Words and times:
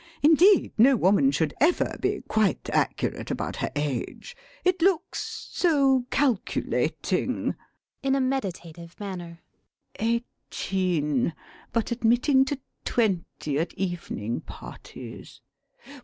Indeed, 0.23 0.73
no 0.79 0.95
woman 0.95 1.29
should 1.29 1.53
ever 1.61 1.95
be 2.01 2.21
quite 2.21 2.71
accurate 2.71 3.29
about 3.29 3.57
her 3.57 3.69
age. 3.75 4.35
It 4.65 4.81
looks 4.81 5.47
so 5.51 6.07
calculating... 6.09 7.53
[In 8.01 8.15
a 8.15 8.19
meditative 8.19 8.99
manner.] 8.99 9.41
Eighteen, 9.99 11.35
but 11.71 11.91
admitting 11.91 12.45
to 12.45 12.59
twenty 12.83 13.59
at 13.59 13.75
evening 13.75 14.39
parties. 14.41 15.41